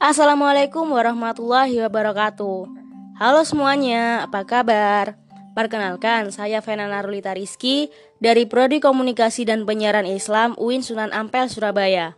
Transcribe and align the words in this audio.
Assalamualaikum 0.00 0.96
warahmatullahi 0.96 1.76
wabarakatuh. 1.84 2.72
Halo 3.20 3.44
semuanya, 3.44 4.24
apa 4.24 4.48
kabar? 4.48 5.20
Perkenalkan, 5.52 6.32
saya 6.32 6.64
Fena 6.64 6.88
Narulita 6.88 7.36
Rizky 7.36 7.92
dari 8.16 8.48
Prodi 8.48 8.80
Komunikasi 8.80 9.44
dan 9.44 9.68
Penyiaran 9.68 10.08
Islam 10.08 10.56
UIN 10.56 10.80
Sunan 10.80 11.12
Ampel, 11.12 11.52
Surabaya. 11.52 12.16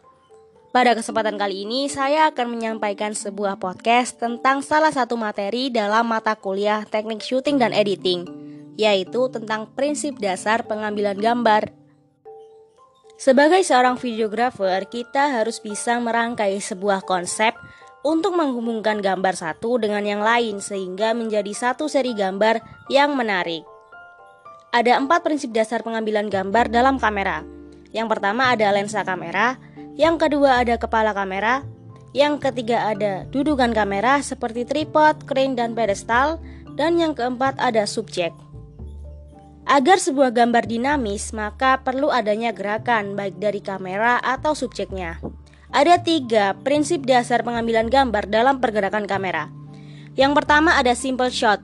Pada 0.70 0.94
kesempatan 0.94 1.34
kali 1.34 1.66
ini, 1.66 1.90
saya 1.90 2.30
akan 2.30 2.54
menyampaikan 2.54 3.18
sebuah 3.18 3.58
podcast 3.58 4.14
tentang 4.14 4.62
salah 4.62 4.94
satu 4.94 5.18
materi 5.18 5.66
dalam 5.66 6.06
mata 6.06 6.38
kuliah 6.38 6.86
teknik 6.86 7.18
syuting 7.18 7.58
dan 7.58 7.74
editing, 7.74 8.30
yaitu 8.78 9.26
tentang 9.26 9.66
prinsip 9.74 10.22
dasar 10.22 10.70
pengambilan 10.70 11.18
gambar. 11.18 11.81
Sebagai 13.22 13.62
seorang 13.62 13.94
videografer, 14.02 14.82
kita 14.90 15.38
harus 15.38 15.62
bisa 15.62 15.94
merangkai 16.02 16.58
sebuah 16.58 17.06
konsep 17.06 17.54
untuk 18.02 18.34
menghubungkan 18.34 18.98
gambar 18.98 19.38
satu 19.38 19.78
dengan 19.78 20.02
yang 20.02 20.26
lain 20.26 20.58
sehingga 20.58 21.14
menjadi 21.14 21.54
satu 21.54 21.86
seri 21.86 22.18
gambar 22.18 22.58
yang 22.90 23.14
menarik. 23.14 23.62
Ada 24.74 24.98
empat 24.98 25.22
prinsip 25.22 25.54
dasar 25.54 25.86
pengambilan 25.86 26.26
gambar 26.34 26.66
dalam 26.66 26.98
kamera. 26.98 27.46
Yang 27.94 28.10
pertama 28.10 28.58
ada 28.58 28.74
lensa 28.74 29.06
kamera, 29.06 29.54
yang 29.94 30.18
kedua 30.18 30.58
ada 30.58 30.74
kepala 30.74 31.14
kamera, 31.14 31.62
yang 32.10 32.42
ketiga 32.42 32.90
ada 32.90 33.22
dudukan 33.30 33.70
kamera 33.70 34.18
seperti 34.18 34.66
tripod, 34.66 35.30
crane, 35.30 35.54
dan 35.54 35.78
pedestal, 35.78 36.42
dan 36.74 36.98
yang 36.98 37.14
keempat 37.14 37.54
ada 37.62 37.86
subjek. 37.86 38.34
Agar 39.62 40.02
sebuah 40.02 40.34
gambar 40.34 40.66
dinamis, 40.66 41.30
maka 41.30 41.78
perlu 41.78 42.10
adanya 42.10 42.50
gerakan 42.50 43.14
baik 43.14 43.38
dari 43.38 43.62
kamera 43.62 44.18
atau 44.18 44.58
subjeknya. 44.58 45.22
Ada 45.72 46.02
tiga 46.02 46.58
prinsip 46.66 47.06
dasar 47.06 47.46
pengambilan 47.46 47.86
gambar 47.86 48.26
dalam 48.28 48.58
pergerakan 48.58 49.06
kamera. 49.06 49.48
Yang 50.18 50.42
pertama 50.42 50.76
ada 50.76 50.92
simple 50.92 51.30
shot. 51.32 51.62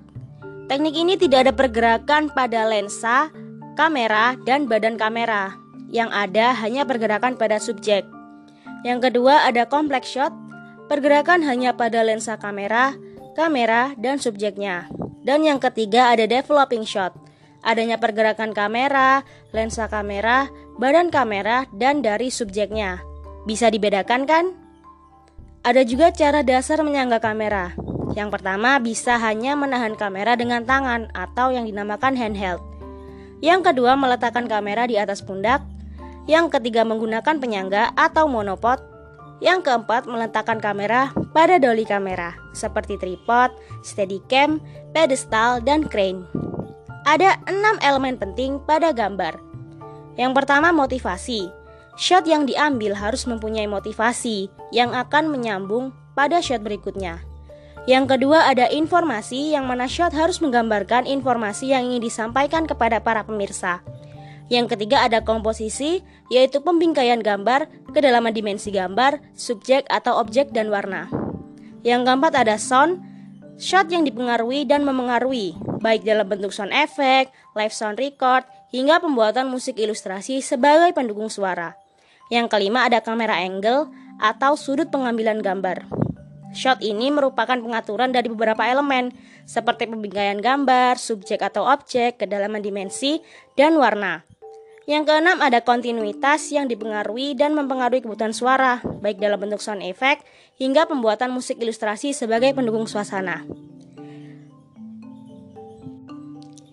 Teknik 0.71 0.95
ini 0.97 1.19
tidak 1.19 1.49
ada 1.49 1.53
pergerakan 1.53 2.33
pada 2.33 2.65
lensa, 2.71 3.29
kamera, 3.77 4.39
dan 4.47 4.71
badan 4.71 4.97
kamera. 4.97 5.59
Yang 5.93 6.11
ada 6.15 6.47
hanya 6.65 6.87
pergerakan 6.87 7.37
pada 7.37 7.59
subjek. 7.61 8.07
Yang 8.87 9.11
kedua 9.11 9.45
ada 9.45 9.67
complex 9.67 10.09
shot. 10.09 10.33
Pergerakan 10.89 11.45
hanya 11.45 11.77
pada 11.77 12.01
lensa 12.01 12.41
kamera, 12.41 12.97
kamera, 13.37 13.93
dan 14.01 14.17
subjeknya. 14.17 14.89
Dan 15.21 15.45
yang 15.45 15.61
ketiga 15.61 16.09
ada 16.09 16.25
developing 16.25 16.89
shot 16.89 17.28
adanya 17.63 17.99
pergerakan 17.99 18.55
kamera, 18.55 19.27
lensa 19.51 19.91
kamera, 19.91 20.51
badan 20.79 21.11
kamera, 21.11 21.67
dan 21.75 22.01
dari 22.01 22.31
subjeknya. 22.31 23.03
Bisa 23.49 23.73
dibedakan 23.73 24.29
kan? 24.29 24.45
Ada 25.67 25.83
juga 25.85 26.15
cara 26.15 26.47
dasar 26.47 26.81
menyangga 26.87 27.19
kamera. 27.19 27.75
Yang 28.17 28.41
pertama 28.41 28.81
bisa 28.81 29.21
hanya 29.21 29.53
menahan 29.55 29.95
kamera 29.95 30.35
dengan 30.35 30.65
tangan 30.65 31.13
atau 31.13 31.53
yang 31.53 31.69
dinamakan 31.69 32.17
handheld. 32.17 32.63
Yang 33.39 33.71
kedua 33.71 33.95
meletakkan 33.95 34.51
kamera 34.51 34.89
di 34.89 34.99
atas 34.99 35.23
pundak. 35.23 35.63
Yang 36.27 36.59
ketiga 36.59 36.83
menggunakan 36.83 37.37
penyangga 37.41 37.95
atau 37.95 38.27
monopod. 38.27 38.81
Yang 39.39 39.71
keempat 39.71 40.11
meletakkan 40.11 40.59
kamera 40.59 41.15
pada 41.31 41.63
dolly 41.63 41.87
kamera 41.87 42.35
seperti 42.51 42.99
tripod, 42.99 43.55
steadicam, 43.87 44.59
pedestal, 44.91 45.63
dan 45.63 45.87
crane. 45.87 46.27
Ada 47.09 47.41
enam 47.49 47.81
elemen 47.81 48.21
penting 48.21 48.61
pada 48.69 48.93
gambar. 48.93 49.41
Yang 50.21 50.33
pertama 50.37 50.77
motivasi. 50.77 51.49
Shot 51.97 52.29
yang 52.29 52.45
diambil 52.45 52.93
harus 52.93 53.25
mempunyai 53.25 53.65
motivasi 53.65 54.53
yang 54.77 54.93
akan 54.93 55.33
menyambung 55.33 55.97
pada 56.13 56.45
shot 56.45 56.61
berikutnya. 56.61 57.25
Yang 57.89 58.13
kedua 58.13 58.53
ada 58.53 58.69
informasi 58.69 59.57
yang 59.57 59.65
mana 59.65 59.89
shot 59.89 60.13
harus 60.13 60.45
menggambarkan 60.45 61.09
informasi 61.09 61.73
yang 61.73 61.89
ingin 61.89 62.05
disampaikan 62.05 62.69
kepada 62.69 63.01
para 63.01 63.25
pemirsa. 63.25 63.81
Yang 64.53 64.77
ketiga 64.77 65.01
ada 65.09 65.25
komposisi, 65.25 66.05
yaitu 66.29 66.61
pembingkaian 66.61 67.25
gambar, 67.25 67.73
kedalaman 67.97 68.37
dimensi 68.37 68.69
gambar, 68.69 69.17
subjek 69.33 69.89
atau 69.89 70.21
objek 70.21 70.53
dan 70.53 70.69
warna. 70.69 71.09
Yang 71.81 72.05
keempat 72.05 72.37
ada 72.37 72.61
sound, 72.61 73.01
shot 73.59 73.91
yang 73.91 74.07
dipengaruhi 74.07 74.65
dan 74.65 74.87
memengaruhi, 74.87 75.59
baik 75.83 76.07
dalam 76.07 76.25
bentuk 76.31 76.55
sound 76.55 76.71
effect, 76.71 77.35
live 77.59 77.75
sound 77.75 77.99
record, 77.99 78.47
hingga 78.71 79.03
pembuatan 79.03 79.51
musik 79.51 79.77
ilustrasi 79.77 80.39
sebagai 80.41 80.95
pendukung 80.95 81.27
suara. 81.27 81.75
Yang 82.31 82.55
kelima 82.55 82.87
ada 82.87 83.03
kamera 83.03 83.43
angle 83.43 83.91
atau 84.23 84.55
sudut 84.55 84.89
pengambilan 84.89 85.43
gambar. 85.43 85.91
Shot 86.57 86.81
ini 86.81 87.13
merupakan 87.13 87.61
pengaturan 87.61 88.09
dari 88.09 88.33
beberapa 88.33 88.65
elemen 88.65 89.13
seperti 89.45 89.85
pembingkaian 89.85 90.41
gambar, 90.41 90.97
subjek 90.97 91.45
atau 91.45 91.69
objek, 91.69 92.17
kedalaman 92.17 92.65
dimensi, 92.65 93.21
dan 93.53 93.77
warna. 93.77 94.28
Yang 94.89 95.05
keenam 95.05 95.45
ada 95.45 95.61
kontinuitas 95.61 96.49
yang 96.49 96.65
dipengaruhi 96.65 97.37
dan 97.37 97.53
mempengaruhi 97.53 98.01
kebutuhan 98.01 98.33
suara, 98.33 98.81
baik 99.05 99.21
dalam 99.21 99.37
bentuk 99.37 99.61
sound 99.61 99.85
effect 99.85 100.25
hingga 100.57 100.89
pembuatan 100.89 101.29
musik 101.29 101.61
ilustrasi 101.61 102.17
sebagai 102.17 102.57
pendukung 102.57 102.89
suasana. 102.89 103.45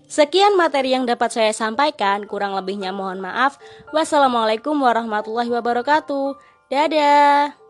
Sekian 0.07 0.55
materi 0.55 0.95
yang 0.95 1.03
dapat 1.03 1.27
saya 1.27 1.51
sampaikan, 1.51 2.23
kurang 2.23 2.55
lebihnya 2.55 2.95
mohon 2.95 3.19
maaf. 3.19 3.59
Wassalamualaikum 3.91 4.79
warahmatullahi 4.79 5.51
wabarakatuh. 5.51 6.39
Dadah. 6.71 7.64